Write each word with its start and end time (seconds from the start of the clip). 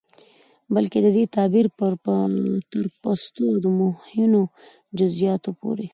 بلکې 0.73 0.97
د 1.01 1.07
دې 1.15 1.23
تعبير 1.35 1.67
تر 2.71 2.85
پستو 3.01 3.45
او 3.63 3.69
مهينو 3.81 4.41
جزيىاتو 4.99 5.49
پورې 5.59 5.87